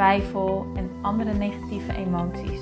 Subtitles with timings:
[0.00, 2.60] twijfel en andere negatieve emoties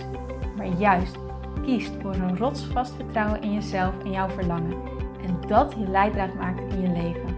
[0.56, 1.16] maar juist
[1.62, 4.82] kiest voor een rotsvast vertrouwen in jezelf en jouw verlangen.
[5.22, 7.36] En dat je leidraad maakt in je leven.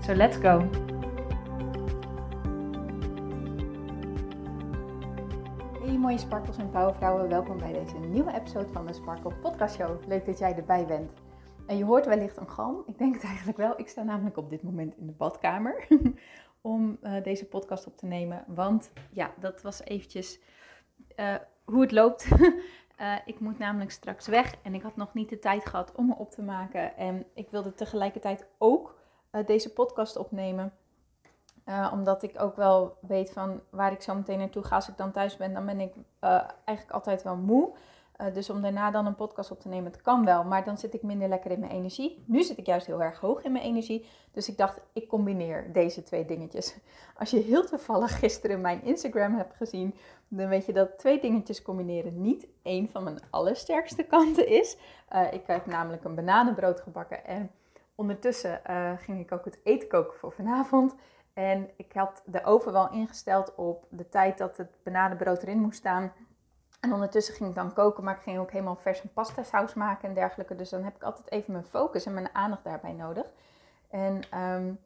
[0.00, 0.68] So let's go!
[5.84, 10.08] Hey mooie sparkels en powervrouwen, welkom bij deze nieuwe episode van de Sparkle Podcast Show.
[10.08, 11.12] Leuk dat jij erbij bent.
[11.66, 12.82] En je hoort wellicht een galm.
[12.86, 13.72] Ik denk het eigenlijk wel.
[13.76, 15.86] Ik sta namelijk op dit moment in de badkamer
[16.62, 18.44] om uh, deze podcast op te nemen.
[18.46, 20.40] Want ja, dat was eventjes
[21.16, 21.34] uh,
[21.64, 22.28] hoe het loopt.
[23.00, 26.06] uh, ik moet namelijk straks weg en ik had nog niet de tijd gehad om
[26.06, 26.96] me op te maken.
[26.96, 29.00] En ik wilde tegelijkertijd ook
[29.46, 30.72] deze podcast opnemen.
[31.92, 34.74] Omdat ik ook wel weet van waar ik zo meteen naartoe ga.
[34.74, 35.94] Als ik dan thuis ben, dan ben ik
[36.64, 37.74] eigenlijk altijd wel moe.
[38.20, 40.44] Uh, dus om daarna dan een podcast op te nemen, het kan wel.
[40.44, 42.24] Maar dan zit ik minder lekker in mijn energie.
[42.26, 44.06] Nu zit ik juist heel erg hoog in mijn energie.
[44.32, 46.76] Dus ik dacht, ik combineer deze twee dingetjes.
[47.18, 49.94] Als je heel toevallig gisteren mijn Instagram hebt gezien,
[50.28, 54.76] dan weet je dat twee dingetjes combineren niet één van mijn allersterkste kanten is.
[55.12, 57.50] Uh, ik heb namelijk een bananenbrood gebakken en
[57.94, 60.94] ondertussen uh, ging ik ook het eten koken voor vanavond.
[61.32, 65.78] En ik had de oven wel ingesteld op de tijd dat het bananenbrood erin moest
[65.78, 66.12] staan.
[66.82, 69.74] En ondertussen ging ik dan koken, maar ik ging ook helemaal vers een pasta saus
[69.74, 70.56] maken en dergelijke.
[70.56, 73.26] Dus dan heb ik altijd even mijn focus en mijn aandacht daarbij nodig.
[73.90, 74.80] En um,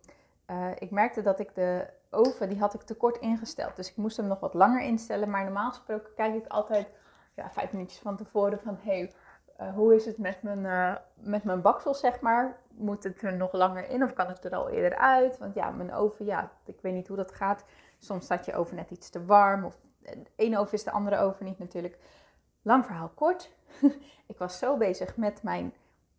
[0.51, 3.77] uh, ik merkte dat ik de oven, die had ik te kort ingesteld.
[3.77, 5.31] Dus ik moest hem nog wat langer instellen.
[5.31, 6.89] Maar normaal gesproken kijk ik altijd
[7.35, 8.79] ja, vijf minuutjes van tevoren van...
[8.81, 9.13] Hey,
[9.61, 12.59] uh, hoe is het met mijn, uh, met mijn baksel, zeg maar?
[12.69, 15.39] Moet het er nog langer in of kan het er al eerder uit?
[15.39, 17.65] Want ja, mijn oven, ja, ik weet niet hoe dat gaat.
[17.99, 19.77] Soms staat je oven net iets te warm of
[20.07, 21.99] de ene oven is de andere oven niet natuurlijk.
[22.63, 23.51] Lang verhaal kort.
[24.33, 25.75] ik was zo bezig met mijn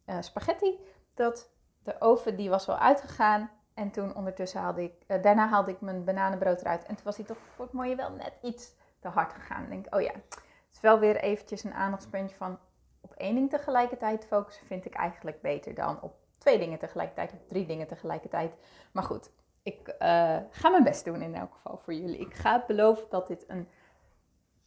[0.06, 0.80] uh, spaghetti
[1.14, 1.50] dat
[1.84, 3.52] de oven die was wel uitgegaan.
[3.74, 6.86] En toen ondertussen haalde ik, uh, daarna haalde ik mijn bananenbrood eruit.
[6.86, 9.64] En toen was hij toch voor het mooie wel net iets te hard gegaan.
[9.64, 12.60] Ik denk, oh ja, het is wel weer eventjes een aandachtspuntje van
[13.02, 17.40] op één ding tegelijkertijd focussen vind ik eigenlijk beter dan op twee dingen tegelijkertijd, of
[17.48, 18.54] drie dingen tegelijkertijd.
[18.92, 19.32] Maar goed,
[19.64, 22.18] ik uh, ga mijn best doen in elk geval voor jullie.
[22.18, 23.68] Ik ga beloven dat dit een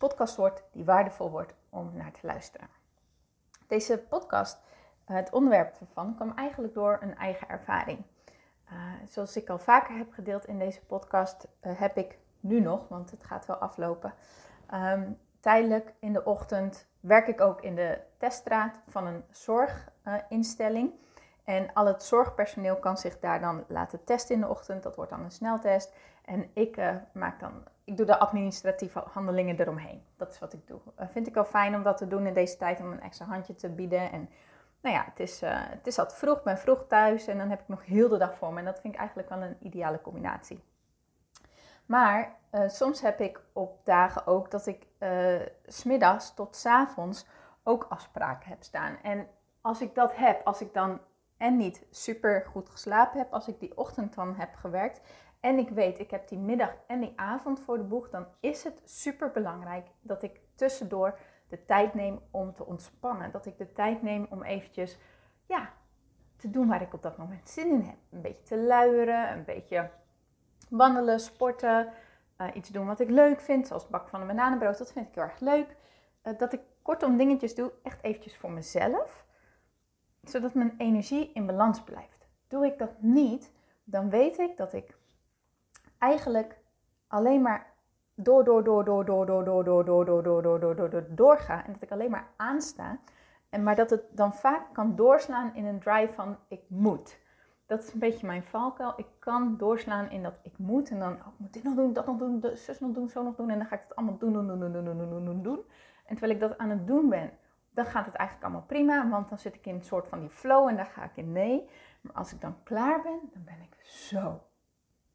[0.00, 2.68] podcast wordt die waardevol wordt om naar te luisteren.
[3.66, 4.58] Deze podcast,
[5.10, 8.02] uh, het onderwerp ervan, kwam eigenlijk door een eigen ervaring.
[8.72, 8.78] Uh,
[9.08, 13.24] zoals ik al vaker heb gedeeld in deze podcast, heb ik nu nog, want het
[13.24, 14.14] gaat wel aflopen,
[14.74, 20.92] um, tijdelijk in de ochtend werk ik ook in de teststraat van een zorginstelling.
[21.50, 24.82] En al het zorgpersoneel kan zich daar dan laten testen in de ochtend.
[24.82, 25.94] Dat wordt dan een sneltest.
[26.24, 30.02] En ik, uh, maak dan, ik doe de administratieve handelingen eromheen.
[30.16, 30.80] Dat is wat ik doe.
[30.96, 33.54] Vind ik wel fijn om dat te doen in deze tijd, om een extra handje
[33.54, 34.12] te bieden.
[34.12, 34.28] En
[34.80, 37.50] nou ja, het is, uh, het is altijd vroeg, ik ben vroeg thuis en dan
[37.50, 38.58] heb ik nog heel de dag voor me.
[38.58, 40.64] En dat vind ik eigenlijk wel een ideale combinatie.
[41.86, 42.36] Maar
[42.66, 44.86] soms heb ik op dagen ook dat ik
[45.66, 47.26] smiddags tot avonds
[47.62, 48.96] ook afspraken heb staan.
[49.02, 49.28] En
[49.60, 51.00] als ik dat heb, als ik dan
[51.40, 55.00] en niet super goed geslapen heb, als ik die ochtend dan heb gewerkt
[55.40, 58.64] en ik weet ik heb die middag en die avond voor de boeg, dan is
[58.64, 61.18] het super belangrijk dat ik tussendoor
[61.48, 63.30] de tijd neem om te ontspannen.
[63.30, 64.98] Dat ik de tijd neem om eventjes
[65.46, 65.72] ja,
[66.36, 67.96] te doen waar ik op dat moment zin in heb.
[68.10, 69.90] Een beetje te luieren, een beetje
[70.68, 71.92] wandelen, sporten,
[72.38, 74.78] uh, iets doen wat ik leuk vind, zoals het bakken van een bananenbrood.
[74.78, 75.76] Dat vind ik heel erg leuk.
[76.22, 79.24] Uh, dat ik kortom dingetjes doe, echt eventjes voor mezelf
[80.22, 82.26] zodat mijn energie in balans blijft.
[82.48, 83.53] Doe ik dat niet,
[83.84, 84.97] dan weet ik dat ik
[85.98, 86.58] eigenlijk
[87.06, 87.66] alleen maar
[88.14, 91.04] door, door, door, door, door, door, door, door, door, door, door, door, door, door, door,
[91.09, 91.64] doorga.
[91.66, 92.98] En dat ik alleen maar aansta.
[93.48, 97.18] En maar dat het dan vaak kan doorslaan in een drive van ik moet.
[97.66, 98.92] Dat is een beetje mijn valkuil.
[98.97, 100.91] Ik kan doorslaan in dat ik moet.
[100.91, 103.22] En dan, oh, ik moet dit nog doen, dat nog doen, zus nog doen, zo
[103.22, 103.50] nog doen.
[103.50, 105.60] En dan ga ik het allemaal doen, doen, doen, doen, doen, doen, doen, doen.
[106.06, 107.30] En terwijl ik dat aan het doen ben,
[107.70, 110.30] dan gaat het eigenlijk allemaal prima, want dan zit ik in een soort van die
[110.30, 111.68] flow en daar ga ik in nee.
[112.00, 114.40] Maar als ik dan klaar ben, dan ben ik zo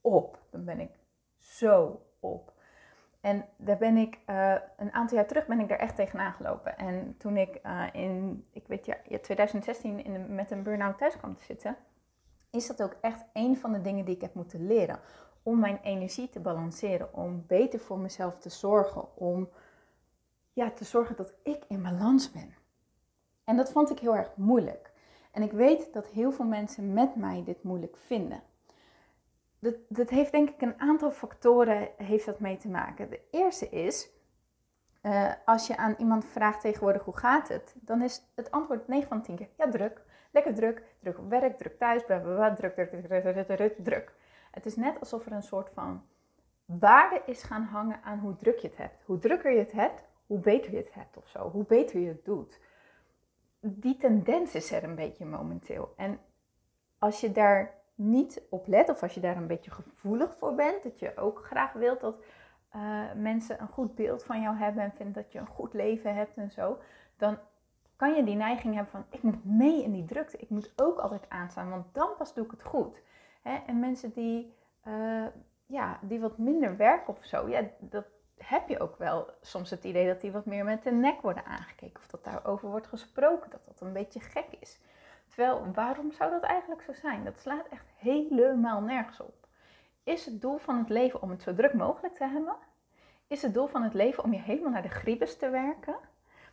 [0.01, 0.39] op.
[0.49, 0.91] Dan ben ik
[1.37, 2.53] zo op.
[3.21, 6.77] En daar ben ik, uh, een aantal jaar terug ben ik daar echt tegenaan gelopen.
[6.77, 11.35] En toen ik uh, in, ik weet ja, 2016 in met een burn-out thuis kwam
[11.35, 11.77] te zitten,
[12.51, 14.99] is dat ook echt een van de dingen die ik heb moeten leren.
[15.43, 19.49] Om mijn energie te balanceren, om beter voor mezelf te zorgen, om
[20.55, 22.55] ja, te zorgen dat ik in balans ben.
[23.43, 24.91] En dat vond ik heel erg moeilijk.
[25.31, 28.41] En ik weet dat heel veel mensen met mij dit moeilijk vinden.
[29.59, 33.09] Dat, dat heeft denk ik een aantal factoren heeft dat mee te maken.
[33.09, 34.09] De eerste is,
[35.01, 39.07] uh, als je aan iemand vraagt tegenwoordig hoe gaat het, dan is het antwoord 9
[39.07, 42.53] van 10 keer ja druk, lekker druk, druk op werk, druk thuis, bla bla bla,
[42.53, 44.13] druk, druk, druk, druk, druk, druk, druk.
[44.51, 46.05] Het is net alsof er een soort van
[46.65, 49.03] waarde is gaan hangen aan hoe druk je het hebt.
[49.05, 52.07] Hoe drukker je het hebt, hoe beter je het hebt of zo, hoe beter je
[52.07, 52.59] het doet.
[53.59, 55.93] Die tendens is er een beetje momenteel.
[55.95, 56.19] En
[56.99, 60.83] als je daar niet op let, of als je daar een beetje gevoelig voor bent,
[60.83, 62.23] dat je ook graag wilt dat
[62.75, 66.15] uh, mensen een goed beeld van jou hebben en vinden dat je een goed leven
[66.15, 66.77] hebt en zo,
[67.17, 67.37] dan
[67.95, 70.99] kan je die neiging hebben van ik moet mee in die drukte, ik moet ook
[70.99, 73.01] altijd aanstaan, want dan pas doe ik het goed.
[73.41, 73.55] Hè?
[73.67, 74.53] En mensen die,
[74.87, 75.25] uh,
[75.65, 78.05] ja, die wat minder werken of zo, ja, dat
[78.37, 81.45] heb je ook wel soms het idee dat die wat meer met de nek worden
[81.45, 84.79] aangekeken of dat daarover wordt gesproken, dat dat een beetje gek is.
[85.27, 87.23] Terwijl, waarom zou dat eigenlijk zo zijn?
[87.23, 89.47] Dat slaat echt helemaal nergens op.
[90.03, 92.55] Is het doel van het leven om het zo druk mogelijk te hebben?
[93.27, 95.95] Is het doel van het leven om je helemaal naar de griebes te werken?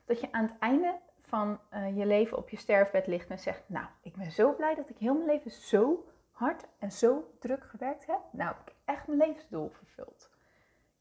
[0.05, 3.63] Dat je aan het einde van uh, je leven op je sterfbed ligt en zegt:
[3.67, 7.65] Nou, ik ben zo blij dat ik heel mijn leven zo hard en zo druk
[7.65, 8.21] gewerkt heb.
[8.31, 10.31] Nou, heb ik echt mijn levensdoel vervuld.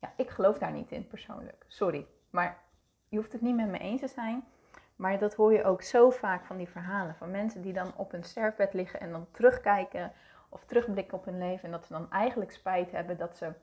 [0.01, 1.65] Ja, ik geloof daar niet in persoonlijk.
[1.67, 2.05] Sorry.
[2.29, 2.57] Maar
[3.07, 4.43] je hoeft het niet met me eens te zijn.
[4.95, 7.15] Maar dat hoor je ook zo vaak van die verhalen.
[7.15, 10.11] Van mensen die dan op hun sterfbed liggen en dan terugkijken
[10.49, 11.63] of terugblikken op hun leven.
[11.63, 13.53] En dat ze dan eigenlijk spijt hebben dat ze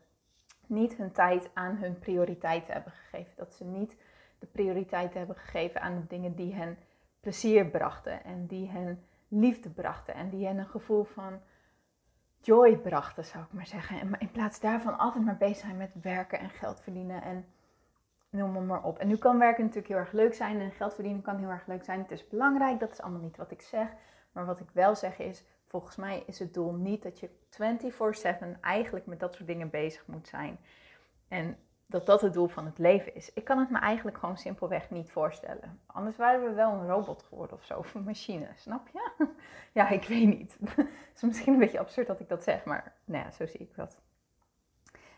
[0.67, 3.33] niet hun tijd aan hun prioriteiten hebben gegeven.
[3.37, 3.97] Dat ze niet
[4.39, 6.79] de prioriteit hebben gegeven aan de dingen die hen
[7.21, 8.25] plezier brachten.
[8.25, 10.15] En die hen liefde brachten.
[10.15, 11.41] En die hen een gevoel van
[12.41, 14.01] joy brachten, zou ik maar zeggen.
[14.01, 17.47] En in plaats daarvan altijd maar bezig zijn met werken en geld verdienen en
[18.31, 18.99] noem maar, op.
[18.99, 21.67] En nu kan werken natuurlijk heel erg leuk zijn en geld verdienen kan heel erg
[21.67, 22.01] leuk zijn.
[22.01, 23.89] Het is belangrijk, dat is allemaal niet wat ik zeg.
[24.33, 28.61] Maar wat ik wel zeg is, volgens mij is het doel niet dat je 24/7
[28.61, 30.59] eigenlijk met dat soort dingen bezig moet zijn.
[31.29, 31.59] En
[31.91, 33.33] dat dat het doel van het leven is.
[33.33, 35.81] Ik kan het me eigenlijk gewoon simpelweg niet voorstellen.
[35.87, 39.11] Anders waren we wel een robot geworden of zo, of een machine, snap je?
[39.73, 40.57] ja, ik weet niet.
[40.77, 43.61] het is misschien een beetje absurd dat ik dat zeg, maar nou ja, zo zie
[43.61, 44.01] ik dat.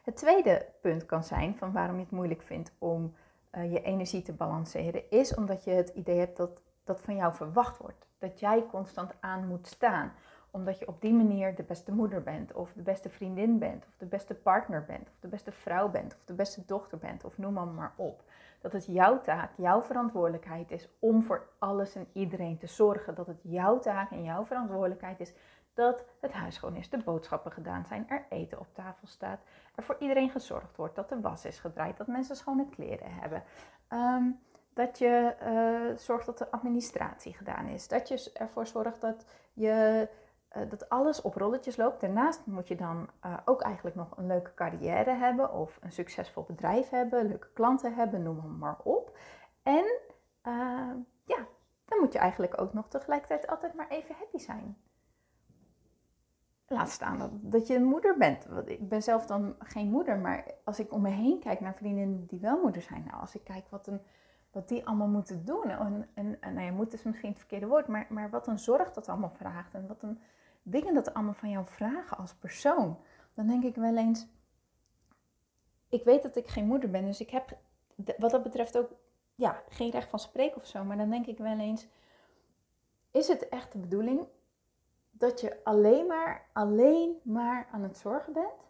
[0.02, 3.14] Het tweede punt kan zijn van waarom je het moeilijk vindt om
[3.52, 7.34] uh, je energie te balanceren, is omdat je het idee hebt dat dat van jou
[7.34, 8.06] verwacht wordt.
[8.18, 10.12] Dat jij constant aan moet staan
[10.50, 13.96] omdat je op die manier de beste moeder bent, of de beste vriendin bent, of
[13.98, 17.38] de beste partner bent, of de beste vrouw bent, of de beste dochter bent, of
[17.38, 18.22] noem maar, maar op.
[18.60, 23.14] Dat het jouw taak, jouw verantwoordelijkheid is om voor alles en iedereen te zorgen.
[23.14, 25.32] Dat het jouw taak en jouw verantwoordelijkheid is
[25.74, 29.40] dat het huis schoon is, de boodschappen gedaan zijn, er eten op tafel staat,
[29.74, 33.42] er voor iedereen gezorgd wordt, dat de was is gedraaid, dat mensen schone kleren hebben.
[33.88, 34.24] Ehm,
[34.74, 37.88] dat je uh, zorgt dat de administratie gedaan is.
[37.88, 40.08] Dat je ervoor zorgt dat je
[40.56, 42.00] uh, dat alles op rolletjes loopt.
[42.00, 46.42] Daarnaast moet je dan uh, ook eigenlijk nog een leuke carrière hebben of een succesvol
[46.42, 49.18] bedrijf hebben, leuke klanten hebben, noem maar, op.
[49.62, 49.84] En
[50.46, 50.92] uh,
[51.24, 51.46] ja,
[51.84, 54.76] dan moet je eigenlijk ook nog tegelijkertijd altijd maar even happy zijn.
[56.66, 58.44] Laat staan dat, dat je een moeder bent.
[58.44, 61.74] Want ik ben zelf dan geen moeder, maar als ik om me heen kijk naar
[61.74, 64.00] vriendinnen die wel moeder zijn, nou, als ik kijk wat, een,
[64.50, 67.86] wat die allemaal moeten doen, en, en, nou ja, moet is misschien het verkeerde woord,
[67.86, 70.20] maar, maar wat een zorg dat allemaal vraagt en wat een
[70.70, 72.98] dingen dat allemaal van jou vragen als persoon,
[73.34, 74.26] dan denk ik wel eens,
[75.88, 77.56] ik weet dat ik geen moeder ben, dus ik heb
[78.18, 78.90] wat dat betreft ook
[79.34, 81.86] ja, geen recht van spreken of zo, maar dan denk ik wel eens,
[83.10, 84.26] is het echt de bedoeling
[85.10, 88.68] dat je alleen maar, alleen maar aan het zorgen bent?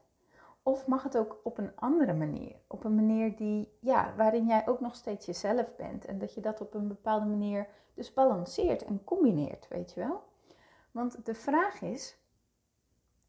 [0.62, 2.56] Of mag het ook op een andere manier?
[2.66, 6.04] Op een manier die, ja, waarin jij ook nog steeds jezelf bent.
[6.04, 10.22] En dat je dat op een bepaalde manier dus balanceert en combineert, weet je wel?
[10.90, 12.16] Want de vraag is,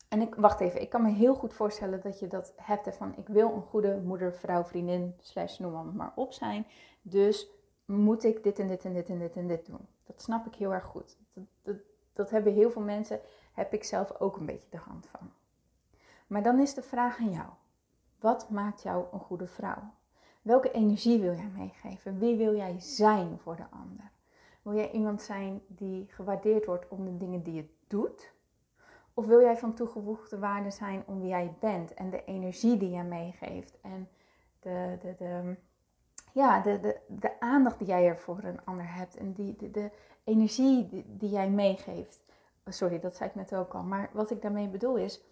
[0.08, 3.18] en ik wacht even, ik kan me heel goed voorstellen dat je dat hebt van
[3.18, 6.66] ik wil een goede moeder, vrouw, vriendin, slash noem maar op zijn.
[7.02, 7.50] Dus
[7.86, 9.88] moet ik dit en dit en dit en dit en dit doen.
[10.04, 11.18] Dat snap ik heel erg goed.
[11.34, 11.76] Dat, dat,
[12.14, 13.20] dat hebben heel veel mensen,
[13.54, 15.32] heb ik zelf ook een beetje de hand van.
[16.28, 17.50] Maar dan is de vraag aan jou.
[18.20, 19.94] Wat maakt jou een goede vrouw?
[20.42, 22.20] Welke energie wil jij meegeven?
[22.20, 24.11] Wie wil jij zijn voor de ander?
[24.62, 28.34] Wil jij iemand zijn die gewaardeerd wordt om de dingen die je doet?
[29.14, 32.90] Of wil jij van toegevoegde waarde zijn om wie jij bent en de energie die
[32.90, 34.10] je meegeeft en
[34.60, 35.56] de, de, de,
[36.34, 39.92] ja, de, de, de aandacht die jij er voor een ander hebt en die, de,
[40.24, 42.24] energie die, die jij meegeeft?
[42.66, 43.84] Sorry, dat zei ik net ook al.
[43.84, 45.24] Maar wat ik daarmee bedoel is,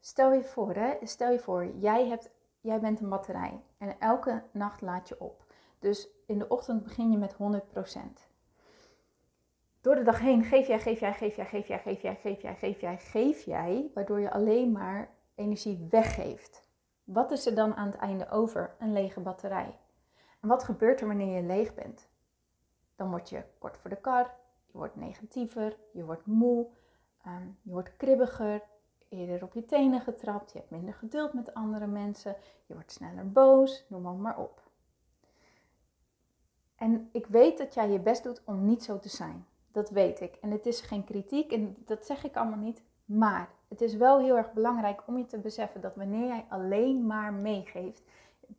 [0.00, 2.30] stel je voor, hè, stel je voor, jij, hebt,
[2.60, 5.44] jij bent een batterij en elke nacht laat je op.
[5.78, 8.27] Dus in de ochtend begin je met 100%.
[9.88, 12.40] Door de dag heen geef jij, geef jij, geef jij, geef jij, geef jij, geef
[12.40, 16.68] jij, geef jij, geef jij, waardoor je alleen maar energie weggeeft.
[17.04, 18.74] Wat is er dan aan het einde over?
[18.78, 19.78] Een lege batterij.
[20.40, 22.08] En wat gebeurt er wanneer je leeg bent?
[22.96, 24.34] Dan word je kort voor de kar,
[24.66, 26.66] je wordt negatiever, je wordt moe,
[27.22, 28.62] ehm, je wordt kribbiger,
[29.08, 33.32] eerder op je tenen getrapt, je hebt minder geduld met andere mensen, je wordt sneller
[33.32, 34.62] boos, noem maar, maar op.
[36.76, 39.46] En ik weet dat jij je best doet om niet zo te zijn.
[39.72, 40.34] Dat weet ik.
[40.40, 42.82] En het is geen kritiek en dat zeg ik allemaal niet.
[43.04, 47.06] Maar het is wel heel erg belangrijk om je te beseffen dat wanneer jij alleen
[47.06, 48.02] maar meegeeft,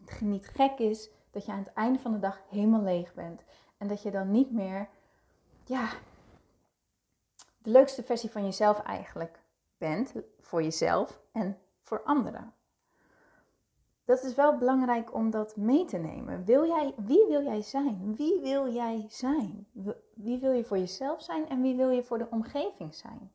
[0.05, 3.43] het niet gek is dat je aan het einde van de dag helemaal leeg bent.
[3.77, 4.89] En dat je dan niet meer,
[5.65, 5.89] ja,
[7.57, 9.39] de leukste versie van jezelf eigenlijk
[9.77, 10.13] bent.
[10.39, 12.53] Voor jezelf en voor anderen.
[14.09, 16.45] Dat is wel belangrijk om dat mee te nemen.
[16.45, 18.15] Wil jij, wie wil jij zijn?
[18.15, 19.67] Wie wil jij zijn?
[20.13, 23.31] Wie wil je voor jezelf zijn en wie wil je voor de omgeving zijn?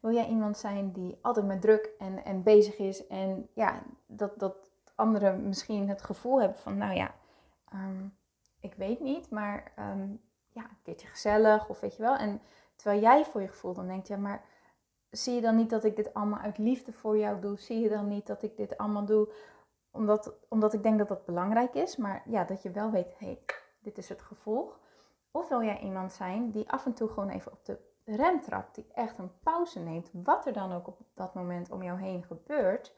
[0.00, 4.38] Wil jij iemand zijn die altijd met druk en, en bezig is en ja, dat,
[4.38, 7.14] dat anderen misschien het gevoel hebben van, nou ja,
[7.68, 8.04] ehm,
[8.60, 12.16] ik weet niet, maar um, ja, een keertje gezellig of weet je wel.
[12.16, 12.40] En
[12.76, 14.44] terwijl jij voor je gevoel dan denkt, ja, maar
[15.10, 17.58] zie je dan niet dat ik dit allemaal uit liefde voor jou doe?
[17.58, 19.28] Zie je dan niet dat ik dit allemaal doe
[19.90, 23.26] omdat, omdat ik denk dat dat belangrijk is, maar ja, dat je wel weet, hé,
[23.26, 23.40] hey,
[23.78, 24.78] dit is het gevolg.
[25.30, 28.74] Of wil jij iemand zijn die af en toe gewoon even op de rem trapt,
[28.74, 32.24] die echt een pauze neemt, wat er dan ook op dat moment om jou heen
[32.24, 32.94] gebeurt,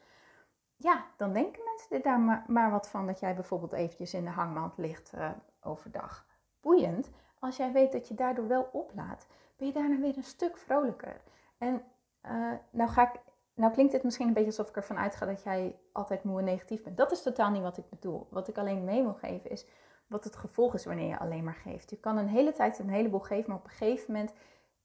[0.75, 4.29] ja, dan denken mensen er daar maar, wat van dat jij bijvoorbeeld eventjes in de
[4.29, 5.29] hangmat ligt uh,
[5.61, 6.25] overdag.
[6.61, 7.09] Boeiend,
[7.39, 11.21] als jij weet dat je daardoor wel oplaat, ben je daarna weer een stuk vrolijker.
[11.57, 11.83] En
[12.25, 13.19] uh, nou, ga ik,
[13.53, 16.45] nou klinkt het misschien een beetje alsof ik ervan uitga dat jij altijd moe en
[16.45, 16.97] negatief bent.
[16.97, 18.27] Dat is totaal niet wat ik bedoel.
[18.29, 19.65] Wat ik alleen mee wil geven is
[20.07, 21.89] wat het gevolg is wanneer je alleen maar geeft.
[21.89, 24.33] Je kan een hele tijd een heleboel geven, maar op een gegeven moment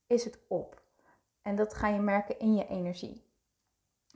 [0.06, 0.82] is het op.
[1.42, 3.26] En dat ga je merken in je energie.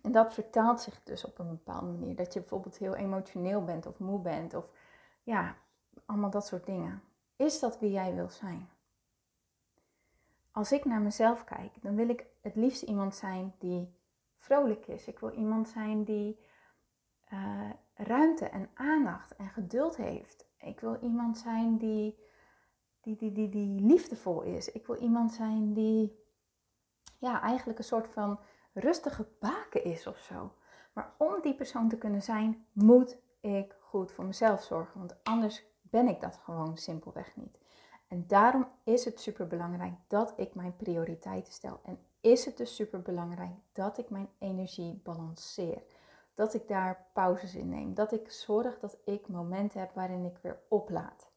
[0.03, 2.17] En dat vertaalt zich dus op een bepaalde manier.
[2.17, 4.65] Dat je bijvoorbeeld heel emotioneel bent of moe bent of
[5.23, 5.57] ja,
[6.07, 7.03] allemaal dat soort dingen.
[7.37, 8.69] Is dat wie jij wil zijn?
[10.53, 13.95] Als ik naar mezelf kijk, dan wil ik het liefst iemand zijn die
[14.43, 15.07] vrolijk is.
[15.07, 16.39] Ik wil iemand zijn die
[17.33, 20.47] uh, ruimte en aandacht en geduld heeft.
[20.59, 22.19] Ik wil iemand zijn die
[23.01, 24.73] die, die, die, liefdevol is.
[24.73, 26.25] Ik wil iemand zijn die
[27.19, 28.41] ja, eigenlijk een soort van
[28.73, 30.53] rustige baken is of zo.
[30.93, 34.99] Maar om die persoon te kunnen zijn, moet ik goed voor mezelf zorgen.
[34.99, 37.59] Want anders ben ik dat gewoon simpelweg niet.
[38.09, 41.81] En daarom is het super belangrijk dat ik mijn prioriteiten stel.
[41.85, 45.83] En is het dus super belangrijk dat ik mijn energie balanceer.
[46.35, 47.95] Dat ik daar pauzes in neem.
[47.95, 51.31] Dat ik zorg dat ik momenten heb waarin ik weer oplaad.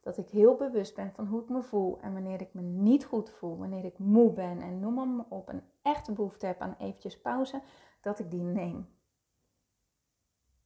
[0.00, 3.04] Dat ik heel bewust ben van hoe ik me voel en wanneer ik me niet
[3.04, 6.76] goed voel, wanneer ik moe ben en noem maar op, een echte behoefte heb aan
[6.78, 7.62] eventjes pauze,
[8.00, 8.88] dat ik die neem.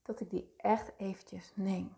[0.02, 1.96] Dat ik die echt eventjes neem.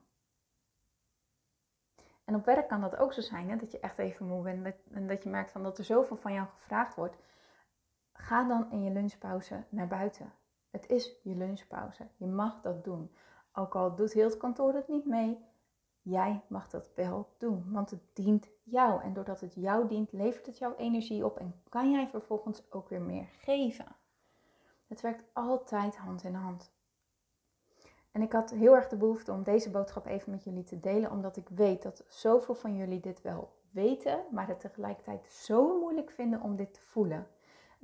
[2.24, 3.56] En op werk kan dat ook zo zijn, hè?
[3.56, 6.32] dat je echt even moe bent en dat je merkt van dat er zoveel van
[6.32, 7.16] jou gevraagd wordt.
[8.14, 10.32] Ga dan in je lunchpauze naar buiten.
[10.70, 12.08] Het is je lunchpauze.
[12.16, 13.14] Je mag dat doen.
[13.52, 15.44] Ook al doet heel het kantoor het niet mee,
[16.06, 19.02] Jij mag dat wel doen, want het dient jou.
[19.02, 22.88] En doordat het jou dient, levert het jouw energie op en kan jij vervolgens ook
[22.88, 23.86] weer meer geven.
[24.86, 26.72] Het werkt altijd hand in hand.
[28.10, 31.10] En ik had heel erg de behoefte om deze boodschap even met jullie te delen,
[31.10, 36.10] omdat ik weet dat zoveel van jullie dit wel weten, maar het tegelijkertijd zo moeilijk
[36.10, 37.26] vinden om dit te voelen.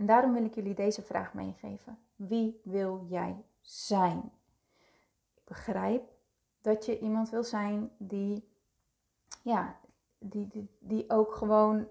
[0.01, 1.99] En daarom wil ik jullie deze vraag meegeven.
[2.17, 4.33] Wie wil jij zijn?
[5.35, 6.13] Ik begrijp
[6.61, 8.49] dat je iemand wil zijn die,
[9.43, 9.77] ja,
[10.19, 11.89] die, die, die ook gewoon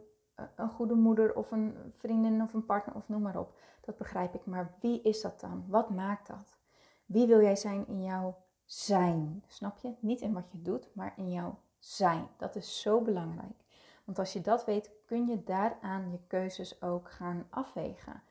[0.56, 3.58] een goede moeder of een vriendin of een partner of noem maar op.
[3.82, 4.46] Dat begrijp ik.
[4.46, 5.66] Maar wie is dat dan?
[5.68, 6.58] Wat maakt dat?
[7.06, 9.44] Wie wil jij zijn in jouw zijn?
[9.48, 9.94] Snap je?
[10.00, 12.28] Niet in wat je doet, maar in jouw zijn.
[12.38, 13.64] Dat is zo belangrijk.
[14.10, 18.24] Want als je dat weet, kun je daaraan je keuzes ook gaan afwegen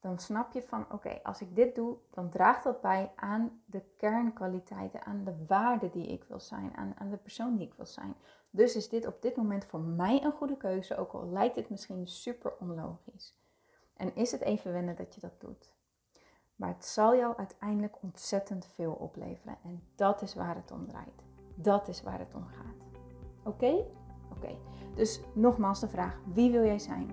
[0.00, 3.82] dan snap je van oké, als ik dit doe, dan draagt dat bij aan de
[3.96, 7.86] kernkwaliteiten, aan de waarde die ik wil zijn, aan, aan de persoon die ik wil
[7.86, 8.14] zijn.
[8.50, 11.70] Dus is dit op dit moment voor mij een goede keuze, ook al lijkt het
[11.70, 13.38] misschien super onlogisch.
[13.96, 15.72] En is het even wennen dat je dat doet.
[16.56, 19.58] Maar het zal jou uiteindelijk ontzettend veel opleveren.
[19.64, 21.22] En dat is waar het om draait.
[21.54, 22.88] Dat is waar het om gaat.
[23.44, 23.84] Oké?
[24.36, 24.56] Oké.
[24.94, 27.10] Dus nogmaals de vraag: wie wil jij zijn?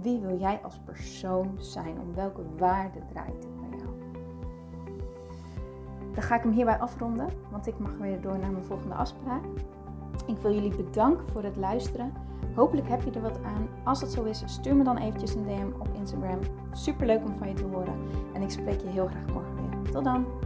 [0.00, 2.00] Wie wil jij als persoon zijn?
[2.00, 3.90] Om welke waarde draait het bij jou?
[6.14, 9.44] Dan ga ik hem hierbij afronden, want ik mag weer door naar mijn volgende afspraak.
[10.26, 12.12] Ik wil jullie bedanken voor het luisteren.
[12.54, 13.68] Hopelijk heb je er wat aan.
[13.84, 16.38] Als dat zo is, stuur me dan eventjes een DM op Instagram.
[16.72, 17.94] Super leuk om van je te horen.
[18.32, 19.92] En ik spreek je heel graag morgen weer.
[19.92, 20.45] Tot dan.